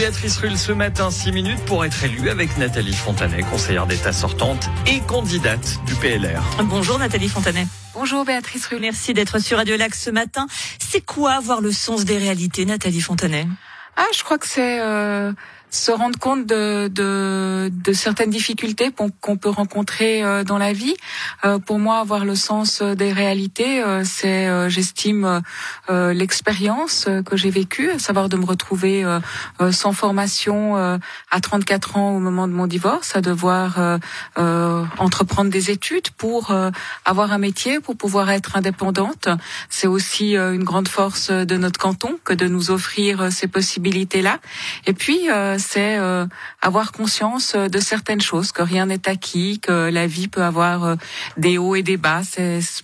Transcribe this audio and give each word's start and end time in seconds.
Béatrice 0.00 0.38
Rulle 0.38 0.56
ce 0.56 0.72
matin, 0.72 1.10
6 1.10 1.30
minutes 1.30 1.62
pour 1.66 1.84
être 1.84 2.02
élue 2.02 2.30
avec 2.30 2.56
Nathalie 2.56 2.94
Fontanet, 2.94 3.42
conseillère 3.42 3.86
d'État 3.86 4.14
sortante 4.14 4.70
et 4.86 5.00
candidate 5.00 5.78
du 5.84 5.94
PLR. 5.94 6.40
Bonjour 6.64 6.98
Nathalie 6.98 7.28
Fontanet. 7.28 7.66
Bonjour 7.92 8.24
Béatrice 8.24 8.64
Rulle. 8.64 8.80
Merci 8.80 9.12
d'être 9.12 9.38
sur 9.40 9.58
Radio 9.58 9.76
Lac 9.76 9.94
ce 9.94 10.08
matin. 10.08 10.46
C'est 10.78 11.02
quoi 11.02 11.32
avoir 11.32 11.60
le 11.60 11.70
sens 11.70 12.06
des 12.06 12.16
réalités, 12.16 12.64
Nathalie 12.64 13.02
Fontanet? 13.02 13.46
Ah, 13.98 14.06
je 14.16 14.24
crois 14.24 14.38
que 14.38 14.46
c'est 14.48 14.80
euh, 14.80 15.34
se 15.70 15.90
rendre 15.90 16.18
compte 16.18 16.46
de, 16.46 16.88
de, 16.88 17.70
de 17.72 17.92
certaines 17.92 18.30
difficultés 18.30 18.90
qu'on 19.20 19.36
peut 19.36 19.48
rencontrer 19.48 20.22
euh, 20.22 20.44
dans 20.44 20.58
la 20.58 20.72
vie. 20.72 20.94
Euh, 21.44 21.58
pour 21.58 21.78
moi, 21.78 21.98
avoir 21.98 22.24
le 22.24 22.34
sens 22.34 22.82
des 22.82 23.12
réalités, 23.12 23.82
euh, 23.82 24.02
c'est, 24.04 24.48
euh, 24.48 24.68
j'estime, 24.68 25.42
euh, 25.90 26.12
l'expérience 26.12 27.08
que 27.26 27.36
j'ai 27.36 27.50
vécue, 27.50 27.90
savoir 27.98 28.28
de 28.28 28.36
me 28.36 28.44
retrouver 28.44 29.04
sans 29.70 29.92
formation 29.92 30.76
à 30.76 31.40
34 31.40 31.96
ans 31.96 32.10
au 32.16 32.18
moment 32.18 32.48
de 32.48 32.52
mon 32.52 32.66
divorce, 32.66 33.16
à 33.16 33.20
devoir 33.20 33.98
entreprendre 34.98 35.50
des 35.50 35.70
études 35.70 36.10
pour 36.10 36.54
avoir 37.04 37.32
un 37.32 37.38
métier, 37.38 37.80
pour 37.80 37.96
pouvoir 37.96 38.30
être 38.30 38.56
indépendante. 38.56 39.28
C'est 39.68 39.86
aussi 39.86 40.36
une 40.36 40.64
grande 40.64 40.88
force 40.88 41.30
de 41.30 41.56
notre 41.56 41.78
canton 41.78 42.18
que 42.24 42.34
de 42.34 42.46
nous 42.46 42.70
offrir 42.70 43.32
ces 43.32 43.48
possibilités-là. 43.48 44.38
Et 44.86 44.92
puis, 44.92 45.28
c'est 45.60 45.96
euh, 45.98 46.26
avoir 46.60 46.90
conscience 46.90 47.54
euh, 47.54 47.68
de 47.68 47.78
certaines 47.78 48.20
choses, 48.20 48.50
que 48.50 48.62
rien 48.62 48.86
n'est 48.86 49.08
acquis, 49.08 49.60
que 49.60 49.90
la 49.90 50.06
vie 50.06 50.26
peut 50.26 50.42
avoir 50.42 50.84
euh, 50.84 50.96
des 51.36 51.58
hauts 51.58 51.76
et 51.76 51.82
des 51.82 51.96
bas. 51.96 52.22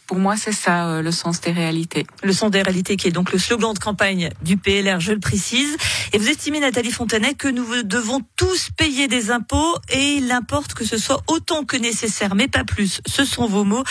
Pour 0.06 0.18
moi 0.18 0.36
c'est 0.36 0.52
ça 0.52 1.02
le 1.02 1.10
sens 1.10 1.40
des 1.40 1.50
réalités. 1.50 2.06
Le 2.22 2.32
sens 2.32 2.50
des 2.50 2.62
réalités 2.62 2.96
qui 2.96 3.08
est 3.08 3.12
donc 3.12 3.32
le 3.32 3.38
slogan 3.38 3.74
de 3.74 3.78
campagne 3.78 4.30
du 4.42 4.56
PLR, 4.56 5.00
je 5.00 5.12
le 5.12 5.18
précise. 5.18 5.76
Et 6.12 6.18
vous 6.18 6.28
estimez 6.28 6.60
Nathalie 6.60 6.92
Fontanet 6.92 7.34
que 7.34 7.48
nous 7.48 7.83
devons 7.83 8.20
tous 8.36 8.70
payer 8.77 9.08
des 9.08 9.30
impôts 9.30 9.77
et 9.90 10.14
il 10.14 10.30
importe 10.30 10.74
que 10.74 10.84
ce 10.84 10.98
soit 10.98 11.22
autant 11.27 11.64
que 11.64 11.77
nécessaire, 11.77 12.34
mais 12.34 12.48
pas 12.48 12.64
plus. 12.64 13.00
Ce 13.06 13.24
sont 13.24 13.46
vos 13.46 13.64
mots. 13.64 13.84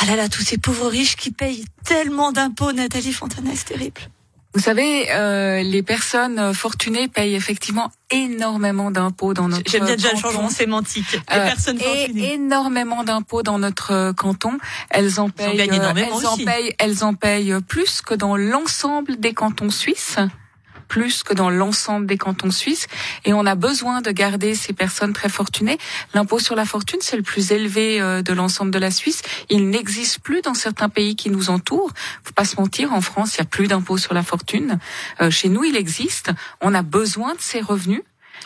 Ah 0.00 0.06
là 0.06 0.16
là, 0.16 0.28
tous 0.28 0.42
ces 0.42 0.58
pauvres 0.58 0.88
riches 0.88 1.16
qui 1.16 1.30
payent 1.30 1.64
tellement 1.84 2.32
d'impôts, 2.32 2.72
Nathalie 2.72 3.12
Fontanet, 3.12 3.54
c'est 3.54 3.74
terrible. 3.74 4.00
Vous 4.52 4.60
savez, 4.60 5.10
euh, 5.12 5.62
les 5.62 5.82
personnes 5.82 6.52
fortunées 6.52 7.06
payent 7.06 7.36
effectivement 7.36 7.92
énormément 8.10 8.90
d'impôts 8.90 9.32
dans 9.32 9.48
notre 9.48 9.70
J'aime 9.70 9.84
bien 9.84 9.94
déjà 9.94 10.12
le 10.12 10.18
changement 10.18 10.48
sémantique. 10.48 11.12
Les 11.12 11.36
euh, 11.38 11.46
personnes 11.46 11.78
fortunées. 11.78 12.32
énormément 12.34 13.04
d'impôts 13.04 13.44
dans 13.44 13.60
notre 13.60 14.12
canton. 14.12 14.58
Elles 14.90 15.20
en 15.20 15.30
payent, 15.30 15.70
en, 15.70 15.94
elles 15.94 16.26
en 16.26 16.36
payent, 16.36 16.74
elles 16.80 17.04
en 17.04 17.14
payent 17.14 17.54
plus 17.68 18.02
que 18.02 18.14
dans 18.14 18.36
l'ensemble 18.36 19.20
des 19.20 19.34
cantons 19.34 19.70
suisses 19.70 20.18
plus 20.90 21.22
que 21.22 21.32
dans 21.32 21.48
l'ensemble 21.48 22.04
des 22.06 22.18
cantons 22.18 22.50
suisses. 22.50 22.88
Et 23.24 23.32
on 23.32 23.46
a 23.46 23.54
besoin 23.54 24.02
de 24.02 24.10
garder 24.10 24.54
ces 24.54 24.74
personnes 24.74 25.14
très 25.14 25.30
fortunées. 25.30 25.78
L'impôt 26.12 26.40
sur 26.40 26.56
la 26.56 26.66
fortune, 26.66 26.98
c'est 27.00 27.16
le 27.16 27.22
plus 27.22 27.52
élevé 27.52 28.00
euh, 28.00 28.20
de 28.20 28.32
l'ensemble 28.34 28.72
de 28.72 28.78
la 28.78 28.90
Suisse. 28.90 29.22
Il 29.48 29.70
n'existe 29.70 30.18
plus 30.18 30.42
dans 30.42 30.54
certains 30.54 30.88
pays 30.88 31.16
qui 31.16 31.30
nous 31.30 31.48
entourent. 31.48 31.92
Faut 32.24 32.34
pas 32.34 32.44
se 32.44 32.56
mentir, 32.56 32.92
en 32.92 33.00
France, 33.00 33.36
il 33.36 33.38
y 33.38 33.42
a 33.42 33.44
plus 33.44 33.68
d'impôt 33.68 33.96
sur 33.96 34.12
la 34.12 34.24
fortune. 34.24 34.78
Euh, 35.20 35.30
chez 35.30 35.48
nous, 35.48 35.64
il 35.64 35.76
existe. 35.76 36.32
On 36.60 36.74
a 36.74 36.82
besoin 36.82 37.34
de 37.34 37.40
ces 37.40 37.60
revenus. 37.60 38.02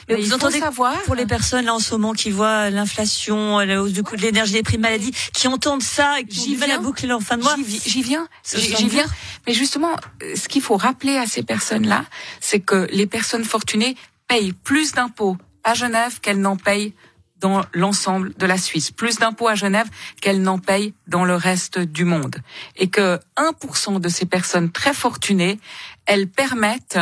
Mais 0.09 0.17
vous 0.17 0.33
entendez 0.33 0.61
savoir 0.61 1.01
pour 1.03 1.15
les 1.15 1.27
personnes 1.27 1.65
là 1.65 1.75
en 1.75 1.79
ce 1.79 1.93
moment 1.93 2.13
qui 2.13 2.31
voient 2.31 2.71
l'inflation, 2.71 3.59
la 3.61 3.83
hausse 3.83 3.93
du 3.93 4.03
coût 4.03 4.17
de 4.17 4.23
l'énergie, 4.23 4.55
les 4.55 4.63
prix 4.63 4.77
de 4.77 4.83
maladie, 4.83 5.13
qui 5.33 5.49
entendent 5.49 5.83
ça, 5.83 6.17
qui 6.29 6.57
viennent 6.57 6.71
à 6.71 6.79
boucler 6.79 7.09
leur 7.09 7.23
fin 7.23 7.37
de 7.37 7.43
mois. 7.43 7.57
J'y 7.57 8.03
viens, 8.03 8.29
j'y 8.55 8.89
viens. 8.89 9.07
Mais 9.47 9.55
justement, 9.55 9.97
euh, 10.23 10.35
ce 10.37 10.49
qu'il 10.49 10.63
faut 10.63 10.77
rappeler 10.77 11.17
à 11.17 11.27
ces 11.27 11.43
personnes-là, 11.43 12.05
c'est 12.41 12.61
que 12.61 12.87
les 12.91 13.07
personnes 13.07 13.45
fortunées 13.45 13.97
payent 14.29 14.53
plus 14.53 14.93
d'impôts 14.93 15.37
à 15.65 15.75
Genève 15.75 16.21
qu'elles 16.21 16.41
n'en 16.41 16.57
payent 16.57 16.95
dans 17.41 17.63
l'ensemble 17.75 18.33
de 18.35 18.47
la 18.47 18.57
Suisse, 18.57 18.91
plus 18.91 19.19
d'impôts 19.19 19.49
à 19.49 19.55
Genève 19.55 19.89
qu'elles 20.21 20.41
n'en 20.41 20.59
payent 20.59 20.95
dans 21.09 21.25
le 21.25 21.35
reste 21.35 21.79
du 21.79 22.05
monde. 22.05 22.37
Et 22.77 22.89
que 22.89 23.21
1% 23.37 24.01
de 24.01 24.09
ces 24.09 24.25
personnes 24.25 24.71
très 24.71 24.95
fortunées, 24.95 25.59
elles 26.07 26.29
permettent 26.29 26.99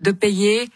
de 0.00 0.10
payer 0.10 0.68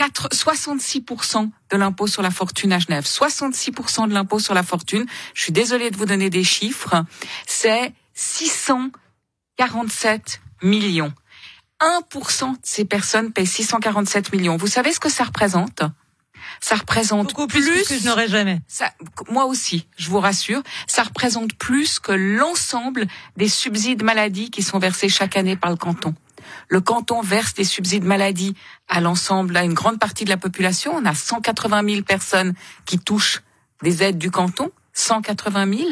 66% 0.00 1.50
de 1.70 1.76
l'impôt 1.76 2.06
sur 2.06 2.22
la 2.22 2.30
fortune 2.30 2.72
à 2.72 2.78
Genève. 2.78 3.04
66% 3.04 4.08
de 4.08 4.14
l'impôt 4.14 4.38
sur 4.38 4.54
la 4.54 4.62
fortune, 4.62 5.04
je 5.34 5.42
suis 5.42 5.52
désolée 5.52 5.90
de 5.90 5.96
vous 5.96 6.06
donner 6.06 6.30
des 6.30 6.44
chiffres, 6.44 7.04
c'est 7.46 7.92
647 8.14 10.40
millions. 10.62 11.12
1% 11.80 12.52
de 12.52 12.58
ces 12.62 12.84
personnes 12.84 13.32
payent 13.32 13.46
647 13.46 14.32
millions. 14.32 14.56
Vous 14.56 14.68
savez 14.68 14.92
ce 14.92 15.00
que 15.00 15.08
ça 15.08 15.24
représente? 15.24 15.82
Ça 16.60 16.76
représente 16.76 17.28
Beaucoup 17.28 17.48
plus, 17.48 17.84
que 17.84 17.98
je 17.98 18.04
n'aurais 18.04 18.28
jamais. 18.28 18.60
Ça, 18.68 18.92
moi 19.28 19.46
aussi, 19.46 19.88
je 19.96 20.10
vous 20.10 20.20
rassure, 20.20 20.62
ça 20.86 21.02
représente 21.02 21.54
plus 21.54 21.98
que 21.98 22.12
l'ensemble 22.12 23.06
des 23.36 23.48
subsides 23.48 24.02
maladie 24.02 24.50
qui 24.50 24.62
sont 24.62 24.78
versés 24.78 25.08
chaque 25.08 25.36
année 25.36 25.56
par 25.56 25.70
le 25.70 25.76
canton. 25.76 26.14
Le 26.68 26.80
canton 26.80 27.20
verse 27.20 27.54
des 27.54 27.64
subsides 27.64 28.04
maladie 28.04 28.54
à 28.88 29.00
l'ensemble, 29.00 29.56
à 29.56 29.64
une 29.64 29.74
grande 29.74 29.98
partie 29.98 30.24
de 30.24 30.30
la 30.30 30.36
population. 30.36 30.92
On 30.94 31.04
a 31.04 31.14
180 31.14 31.88
000 31.88 32.02
personnes 32.02 32.54
qui 32.86 32.98
touchent 32.98 33.42
des 33.82 34.02
aides 34.02 34.18
du 34.18 34.30
canton. 34.30 34.70
180 34.94 35.72
000. 35.72 35.90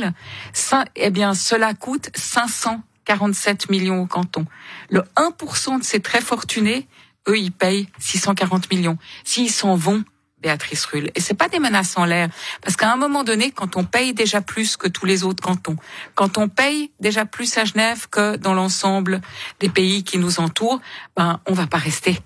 Ça, 0.52 0.84
eh 0.94 1.10
bien, 1.10 1.34
cela 1.34 1.74
coûte 1.74 2.10
547 2.14 3.70
millions 3.70 4.02
au 4.02 4.06
canton. 4.06 4.44
Le 4.90 5.02
1% 5.16 5.78
de 5.78 5.84
ces 5.84 6.00
très 6.00 6.20
fortunés, 6.20 6.86
eux, 7.28 7.38
ils 7.38 7.52
payent 7.52 7.88
640 7.98 8.70
millions. 8.70 8.98
S'ils 9.24 9.50
s'en 9.50 9.74
vont, 9.74 10.04
Béatrice 10.40 10.84
Rulle. 10.86 11.10
Et 11.14 11.20
c'est 11.20 11.34
pas 11.34 11.48
des 11.48 11.58
menaces 11.58 11.96
en 11.96 12.04
l'air, 12.04 12.28
parce 12.62 12.76
qu'à 12.76 12.92
un 12.92 12.96
moment 12.96 13.24
donné, 13.24 13.50
quand 13.50 13.76
on 13.76 13.84
paye 13.84 14.14
déjà 14.14 14.40
plus 14.40 14.76
que 14.76 14.88
tous 14.88 15.06
les 15.06 15.24
autres 15.24 15.42
cantons, 15.42 15.76
quand 16.14 16.38
on 16.38 16.48
paye 16.48 16.90
déjà 17.00 17.24
plus 17.24 17.56
à 17.58 17.64
Genève 17.64 18.08
que 18.08 18.36
dans 18.36 18.54
l'ensemble 18.54 19.20
des 19.60 19.68
pays 19.68 20.02
qui 20.02 20.18
nous 20.18 20.40
entourent, 20.40 20.80
ben 21.16 21.40
on 21.46 21.52
va 21.52 21.66
pas 21.66 21.78
rester. 21.78 22.18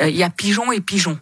Euh, 0.00 0.08
il 0.08 0.16
y 0.16 0.22
a 0.22 0.30
pigeons 0.30 0.72
et 0.72 0.80
pigeons. 0.80 1.18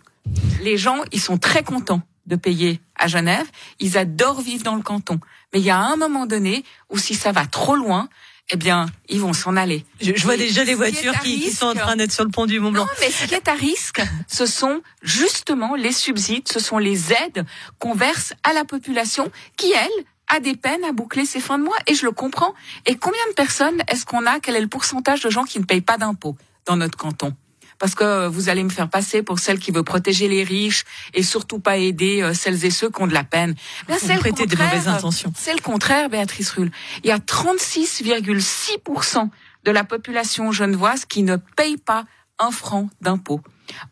Les 0.63 0.77
gens, 0.77 0.99
ils 1.13 1.21
sont 1.21 1.39
très 1.39 1.63
contents 1.63 2.03
de 2.27 2.37
payer 2.37 2.81
à 2.97 3.09
Genève. 3.09 3.47
Ils 3.81 3.97
adorent 3.97 4.41
vivre 4.41 4.63
dans 4.63 4.77
le 4.77 4.83
canton. 4.83 5.19
Mais 5.53 5.61
il 5.61 5.65
y 5.65 5.71
a 5.71 5.79
un 5.79 5.97
moment 5.97 6.27
donné 6.27 6.65
où 6.91 6.99
si 6.99 7.15
ça 7.15 7.33
va 7.33 7.47
trop 7.47 7.75
loin, 7.75 8.09
eh 8.51 8.57
bien, 8.57 8.87
ils 9.09 9.21
vont 9.21 9.33
s'en 9.33 9.57
aller. 9.57 9.85
Je, 10.01 10.13
vois 10.23 10.37
déjà 10.37 10.65
les 10.65 10.75
voitures 10.75 11.19
qui, 11.21 11.51
sont 11.51 11.67
en 11.67 11.75
train 11.75 11.97
d'être 11.97 12.13
sur 12.13 12.25
le 12.25 12.31
pont 12.31 12.47
du 12.47 12.61
Mont 12.61 12.73
Blanc. 12.73 12.85
Non, 12.85 12.91
mais 13.01 13.11
ce 13.11 13.27
qui 13.27 13.35
est 13.35 13.49
à 13.49 13.53
risque, 13.53 14.01
ce 14.27 14.47
sont 14.47 14.81
justement 15.03 15.75
les 15.75 15.93
subsides, 15.93 16.49
ce 16.49 16.59
sont 16.59 16.79
les 16.79 17.13
aides 17.13 17.45
qu'on 17.79 17.95
verse 17.95 18.33
à 18.45 18.55
la 18.55 18.65
population 18.65 19.31
qui, 19.57 19.71
elle, 19.73 20.05
a 20.29 20.41
des 20.41 20.57
peines 20.57 20.85
à 20.85 20.93
boucler 20.93 21.27
ses 21.27 21.41
fins 21.41 21.59
de 21.59 21.65
mois. 21.65 21.77
Et 21.87 21.95
je 21.95 22.05
le 22.05 22.13
comprends. 22.13 22.55
Et 22.87 22.97
combien 22.97 23.21
de 23.29 23.35
personnes 23.35 23.83
est-ce 23.89 24.07
qu'on 24.07 24.27
a? 24.27 24.41
Quel 24.41 24.57
est 24.57 24.61
le 24.61 24.69
pourcentage 24.69 25.21
de 25.21 25.31
gens 25.31 25.45
qui 25.45 25.59
ne 25.59 25.65
payent 25.65 25.81
pas 25.81 25.99
d'impôts 25.99 26.37
dans 26.67 26.77
notre 26.77 26.97
canton? 26.97 27.35
Parce 27.79 27.95
que 27.95 28.27
vous 28.27 28.49
allez 28.49 28.65
me 28.65 28.71
faire 28.71 28.89
passer 28.89 29.23
pour 29.23 29.39
celle 29.39 29.59
qui 29.59 29.71
veut 29.71 29.83
protéger 29.83 30.29
les 30.29 30.43
riches 30.43 30.85
et 31.15 31.23
surtout 31.23 31.61
pas 31.61 31.77
aider 31.77 32.23
euh, 32.23 32.35
celles 32.35 32.65
et 32.65 32.71
ceux 32.71 32.91
qui 32.91 33.03
ont 33.03 33.07
de 33.07 33.15
la 33.15 33.25
peine. 33.25 33.55
c'est 33.99 34.15
le 34.15 34.23
contraire. 34.23 34.47
De 34.47 34.57
mauvaises 34.57 34.89
intentions. 34.89 35.33
C'est 35.37 35.55
le 35.55 35.61
contraire, 35.61 36.09
Béatrice 36.09 36.51
Rulle. 36.51 36.71
Il 37.05 37.09
y 37.09 37.13
a 37.13 37.19
36,6% 37.19 39.29
de 39.65 39.71
la 39.71 39.85
population 39.85 40.53
genevoise 40.53 41.05
qui 41.05 41.23
ne 41.23 41.37
paye 41.37 41.77
pas 41.77 42.05
un 42.39 42.51
franc 42.51 42.89
d'impôt. 43.01 43.41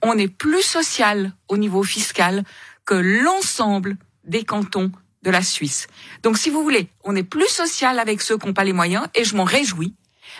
On 0.02 0.16
est 0.16 0.28
plus 0.28 0.62
social 0.62 1.32
au 1.48 1.56
niveau 1.56 1.82
fiscal 1.82 2.44
que 2.84 2.94
l'ensemble 2.94 3.96
des 4.24 4.44
cantons 4.44 4.92
de 5.22 5.30
la 5.30 5.42
Suisse. 5.42 5.88
Donc, 6.22 6.38
si 6.38 6.50
vous 6.50 6.62
voulez, 6.62 6.88
on 7.04 7.16
est 7.16 7.24
plus 7.24 7.48
social 7.48 7.98
avec 7.98 8.22
ceux 8.22 8.38
qui 8.38 8.46
n'ont 8.46 8.54
pas 8.54 8.64
les 8.64 8.72
moyens, 8.72 9.06
et 9.14 9.24
je 9.24 9.36
m'en 9.36 9.44
réjouis. 9.44 9.94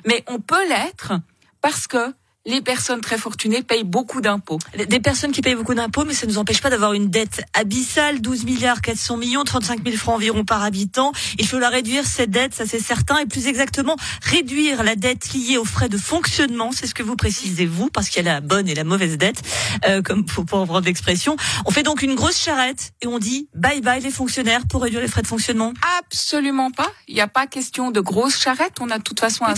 Mais 0.04 0.24
on 0.28 0.38
peut 0.38 0.68
l'être 0.68 1.12
parce 1.60 1.86
que 1.86 2.14
les 2.46 2.60
personnes 2.60 3.00
très 3.00 3.18
fortunées 3.18 3.62
payent 3.62 3.84
beaucoup 3.84 4.20
d'impôts. 4.20 4.58
Des 4.88 5.00
personnes 5.00 5.32
qui 5.32 5.42
payent 5.42 5.56
beaucoup 5.56 5.74
d'impôts, 5.74 6.04
mais 6.04 6.14
ça 6.14 6.26
ne 6.26 6.32
nous 6.32 6.38
empêche 6.38 6.60
pas 6.60 6.70
d'avoir 6.70 6.92
une 6.92 7.10
dette 7.10 7.44
abyssale, 7.54 8.20
12 8.20 8.44
milliards 8.44 8.80
400 8.80 9.16
millions, 9.16 9.44
35 9.44 9.84
000 9.84 9.96
francs 9.96 10.14
environ 10.14 10.44
par 10.44 10.62
habitant. 10.62 11.12
Il 11.38 11.46
faut 11.46 11.58
la 11.58 11.68
réduire, 11.68 12.06
cette 12.06 12.30
dette, 12.30 12.54
ça 12.54 12.64
c'est 12.64 12.80
certain, 12.80 13.18
et 13.18 13.26
plus 13.26 13.48
exactement, 13.48 13.96
réduire 14.22 14.84
la 14.84 14.94
dette 14.94 15.32
liée 15.34 15.58
aux 15.58 15.64
frais 15.64 15.88
de 15.88 15.98
fonctionnement, 15.98 16.70
c'est 16.72 16.86
ce 16.86 16.94
que 16.94 17.02
vous 17.02 17.16
précisez, 17.16 17.66
vous, 17.66 17.90
parce 17.90 18.08
qu'il 18.08 18.24
y 18.24 18.28
a 18.28 18.34
la 18.34 18.40
bonne 18.40 18.68
et 18.68 18.74
la 18.74 18.84
mauvaise 18.84 19.18
dette, 19.18 19.42
euh, 19.86 20.00
comme 20.02 20.24
pour, 20.24 20.46
pour 20.46 20.60
reprendre 20.60 20.86
l'expression. 20.86 21.36
On 21.64 21.72
fait 21.72 21.82
donc 21.82 22.02
une 22.02 22.14
grosse 22.14 22.38
charrette 22.38 22.92
et 23.02 23.08
on 23.08 23.18
dit 23.18 23.48
bye 23.54 23.80
bye 23.80 24.00
les 24.00 24.10
fonctionnaires 24.10 24.62
pour 24.68 24.82
réduire 24.82 25.00
les 25.00 25.08
frais 25.08 25.22
de 25.22 25.26
fonctionnement 25.26 25.72
Absolument 25.98 26.70
pas. 26.70 26.90
Il 27.08 27.14
n'y 27.14 27.20
a 27.20 27.28
pas 27.28 27.46
question 27.46 27.90
de 27.90 28.00
grosse 28.00 28.38
charrette. 28.38 28.74
On 28.80 28.90
a 28.90 28.98
de 28.98 29.02
toute 29.02 29.18
façon 29.18 29.44
un, 29.44 29.54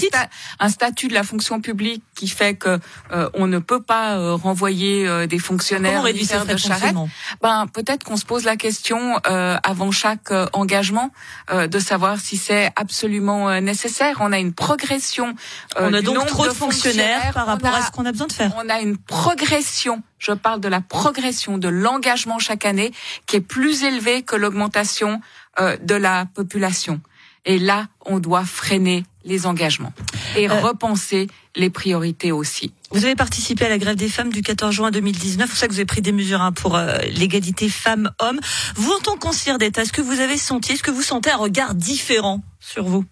un 0.58 0.68
statut 0.68 1.08
de 1.08 1.14
la 1.14 1.22
fonction 1.22 1.60
publique 1.60 2.02
qui 2.14 2.28
fait 2.28 2.54
que 2.54 2.77
euh, 3.12 3.28
on 3.34 3.46
ne 3.46 3.58
peut 3.58 3.82
pas 3.82 4.16
euh, 4.16 4.34
renvoyer 4.34 5.06
euh, 5.06 5.26
des 5.26 5.38
fonctionnaires 5.38 6.04
faire 6.04 6.46
de 6.46 6.56
charrette, 6.56 6.96
ben 7.42 7.66
peut-être 7.72 8.04
qu'on 8.04 8.16
se 8.16 8.24
pose 8.24 8.44
la 8.44 8.56
question 8.56 9.18
avant 9.24 9.90
chaque 9.90 10.30
engagement 10.52 11.10
de 11.52 11.78
savoir 11.78 12.18
si 12.18 12.36
c'est 12.36 12.70
absolument 12.76 13.60
nécessaire. 13.60 14.18
On 14.20 14.32
a 14.32 14.38
une 14.38 14.52
progression. 14.52 15.34
on 15.76 15.92
a 15.92 16.02
donc 16.02 16.26
trop 16.26 16.46
de 16.46 16.52
fonctionnaires, 16.52 17.32
par 17.32 17.46
rapport 17.46 17.74
à 17.74 17.82
ce 17.82 17.90
qu'on 17.90 18.04
a 18.04 18.12
besoin 18.12 18.26
de 18.26 18.32
faire. 18.32 18.52
On 18.56 18.68
a 18.68 18.80
une 18.80 18.96
progression. 18.96 20.02
Je 20.18 20.32
parle 20.32 20.60
de 20.60 20.68
la 20.68 20.80
progression 20.80 21.58
de 21.58 21.68
l'engagement 21.68 22.38
chaque 22.38 22.64
année 22.64 22.92
qui 23.26 23.36
est 23.36 23.40
plus 23.40 23.84
élevée 23.84 24.22
que 24.22 24.36
l'augmentation 24.36 25.20
de 25.58 25.94
la 25.94 26.26
population. 26.26 27.00
Et 27.44 27.58
là, 27.58 27.88
on 28.04 28.18
doit 28.18 28.44
freiner 28.44 29.04
les 29.24 29.46
engagements 29.46 29.92
et 30.36 30.48
euh, 30.48 30.60
repenser 30.60 31.28
les 31.56 31.70
priorités 31.70 32.32
aussi. 32.32 32.72
Vous 32.90 33.04
avez 33.04 33.14
participé 33.14 33.66
à 33.66 33.68
la 33.68 33.78
grève 33.78 33.96
des 33.96 34.08
femmes 34.08 34.32
du 34.32 34.42
14 34.42 34.74
juin 34.74 34.90
2019. 34.90 35.48
Vous 35.48 35.54
savez 35.54 35.68
que 35.68 35.72
vous 35.74 35.78
avez 35.80 35.86
pris 35.86 36.02
des 36.02 36.12
mesures 36.12 36.40
hein, 36.40 36.52
pour 36.52 36.76
euh, 36.76 36.98
l'égalité 37.10 37.68
femmes-hommes. 37.68 38.40
Vous, 38.76 38.92
en 38.92 39.00
tant 39.00 39.16
qu'ancien 39.16 39.58
d'État, 39.58 39.82
est-ce 39.82 39.92
que 39.92 40.02
vous 40.02 40.20
avez 40.20 40.38
senti, 40.38 40.72
est-ce 40.72 40.82
que 40.82 40.90
vous 40.90 41.02
sentez 41.02 41.30
un 41.30 41.36
regard 41.36 41.74
différent 41.74 42.42
sur 42.60 42.84
vous? 42.84 43.04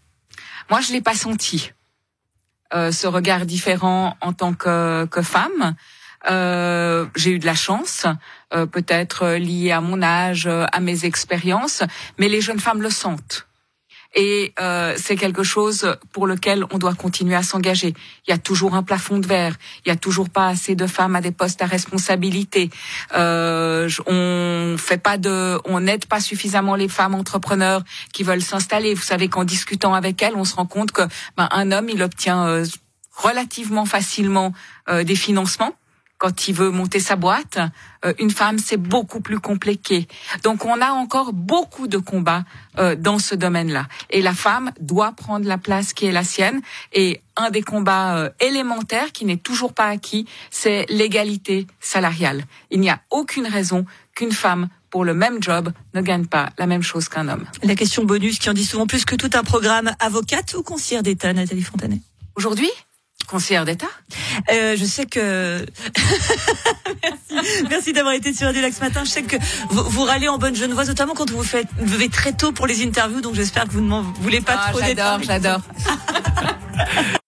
Moi, 0.70 0.80
je 0.80 0.92
l'ai 0.92 1.02
pas 1.02 1.14
senti. 1.14 1.70
Euh, 2.74 2.90
ce 2.90 3.06
regard 3.06 3.46
différent 3.46 4.16
en 4.20 4.32
tant 4.32 4.52
que, 4.52 5.06
que 5.06 5.22
femme. 5.22 5.74
Euh, 6.28 7.06
j'ai 7.14 7.30
eu 7.30 7.38
de 7.38 7.46
la 7.46 7.54
chance, 7.54 8.06
euh, 8.52 8.66
peut-être 8.66 9.36
lié 9.36 9.70
à 9.70 9.80
mon 9.80 10.02
âge, 10.02 10.48
à 10.48 10.80
mes 10.80 11.04
expériences, 11.04 11.84
mais 12.18 12.28
les 12.28 12.40
jeunes 12.40 12.58
femmes 12.58 12.82
le 12.82 12.90
sentent 12.90 13.46
et 14.16 14.54
euh, 14.58 14.94
c'est 14.96 15.14
quelque 15.14 15.42
chose 15.42 15.94
pour 16.10 16.26
lequel 16.26 16.64
on 16.72 16.78
doit 16.78 16.94
continuer 16.94 17.36
à 17.36 17.42
s'engager. 17.42 17.94
Il 18.26 18.30
y 18.30 18.32
a 18.32 18.38
toujours 18.38 18.74
un 18.74 18.82
plafond 18.82 19.18
de 19.18 19.26
verre, 19.26 19.54
il 19.84 19.90
y 19.90 19.92
a 19.92 19.96
toujours 19.96 20.30
pas 20.30 20.48
assez 20.48 20.74
de 20.74 20.86
femmes 20.86 21.14
à 21.14 21.20
des 21.20 21.30
postes 21.32 21.60
à 21.60 21.66
responsabilité. 21.66 22.70
Euh, 23.14 23.88
on 24.06 24.76
fait 24.78 24.96
pas 24.96 25.18
de, 25.18 25.60
on 25.66 25.80
n'aide 25.80 26.06
pas 26.06 26.20
suffisamment 26.20 26.74
les 26.74 26.88
femmes 26.88 27.14
entrepreneurs 27.14 27.82
qui 28.14 28.22
veulent 28.22 28.42
s'installer. 28.42 28.94
Vous 28.94 29.02
savez 29.02 29.28
qu'en 29.28 29.44
discutant 29.44 29.92
avec 29.92 30.22
elles, 30.22 30.34
on 30.34 30.44
se 30.44 30.56
rend 30.56 30.66
compte 30.66 30.92
que 30.92 31.02
ben, 31.36 31.48
un 31.50 31.70
homme 31.70 31.90
il 31.90 32.02
obtient 32.02 32.46
euh, 32.46 32.64
relativement 33.12 33.84
facilement 33.84 34.54
euh, 34.88 35.04
des 35.04 35.16
financements 35.16 35.74
quand 36.18 36.48
il 36.48 36.54
veut 36.54 36.70
monter 36.70 37.00
sa 37.00 37.16
boîte. 37.16 37.58
Euh, 38.04 38.12
une 38.18 38.30
femme, 38.30 38.58
c'est 38.58 38.76
beaucoup 38.76 39.20
plus 39.20 39.38
compliqué. 39.38 40.06
Donc 40.42 40.64
on 40.64 40.80
a 40.80 40.90
encore 40.90 41.32
beaucoup 41.32 41.86
de 41.86 41.98
combats 41.98 42.44
euh, 42.78 42.94
dans 42.94 43.18
ce 43.18 43.34
domaine-là. 43.34 43.86
Et 44.10 44.22
la 44.22 44.34
femme 44.34 44.72
doit 44.80 45.12
prendre 45.12 45.46
la 45.46 45.58
place 45.58 45.92
qui 45.92 46.06
est 46.06 46.12
la 46.12 46.24
sienne. 46.24 46.60
Et 46.92 47.22
un 47.36 47.50
des 47.50 47.62
combats 47.62 48.16
euh, 48.16 48.30
élémentaires 48.40 49.12
qui 49.12 49.24
n'est 49.24 49.36
toujours 49.36 49.74
pas 49.74 49.86
acquis, 49.86 50.26
c'est 50.50 50.86
l'égalité 50.88 51.66
salariale. 51.80 52.44
Il 52.70 52.80
n'y 52.80 52.90
a 52.90 53.00
aucune 53.10 53.46
raison 53.46 53.84
qu'une 54.14 54.32
femme 54.32 54.68
pour 54.90 55.04
le 55.04 55.12
même 55.12 55.42
job 55.42 55.72
ne 55.94 56.00
gagne 56.00 56.26
pas 56.26 56.50
la 56.58 56.66
même 56.66 56.82
chose 56.82 57.08
qu'un 57.08 57.28
homme. 57.28 57.44
La 57.62 57.74
question 57.74 58.04
bonus 58.04 58.38
qui 58.38 58.48
en 58.48 58.54
dit 58.54 58.64
souvent 58.64 58.86
plus 58.86 59.04
que 59.04 59.14
tout 59.14 59.30
un 59.34 59.42
programme 59.42 59.92
avocate 59.98 60.54
ou 60.54 60.62
conseillère 60.62 61.02
d'État, 61.02 61.32
Nathalie 61.32 61.62
Fontanet? 61.62 62.00
Aujourd'hui? 62.34 62.70
Conseillère 63.26 63.64
d'État 63.64 63.88
euh, 64.50 64.76
Je 64.76 64.84
sais 64.84 65.06
que... 65.06 65.64
Merci, 67.02 67.64
Merci 67.68 67.92
d'avoir 67.92 68.14
été 68.14 68.32
sur 68.32 68.46
Radio 68.46 68.62
ce 68.70 68.80
matin. 68.80 69.04
Je 69.04 69.10
sais 69.10 69.22
que 69.22 69.36
vous, 69.70 69.84
vous 69.84 70.02
râlez 70.04 70.28
en 70.28 70.38
bonne 70.38 70.56
jeune 70.56 70.72
voix, 70.72 70.84
notamment 70.84 71.14
quand 71.14 71.30
vous 71.30 71.42
faites 71.42 71.68
vous 71.78 71.92
levez 71.92 72.08
très 72.08 72.32
tôt 72.32 72.52
pour 72.52 72.66
les 72.66 72.84
interviews, 72.84 73.20
donc 73.20 73.34
j'espère 73.34 73.64
que 73.64 73.70
vous 73.70 73.80
ne 73.80 73.88
m'en 73.88 74.02
voulez 74.02 74.40
pas 74.40 74.56
ah, 74.58 74.70
trop 74.70 74.80
J'adore, 74.80 75.22
j'adore. 75.22 75.60